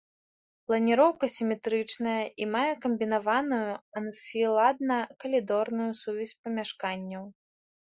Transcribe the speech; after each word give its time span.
Планіроўка 0.69 1.25
сіметрычная 1.33 2.15
і 2.45 2.47
мае 2.55 2.71
камбінаваную 2.87 3.61
анфіладна-калідорную 4.03 5.89
сувязь 6.03 6.37
памяшканняў. 6.43 7.23